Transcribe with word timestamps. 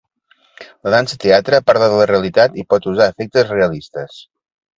La 0.87 0.93
dansa-teatre 0.93 1.59
parla 1.67 1.89
de 1.91 1.99
la 1.99 2.07
realitat 2.13 2.57
i 2.63 2.67
pot 2.73 2.89
usar 2.93 3.09
efectes 3.15 3.47
realistes. 3.53 4.19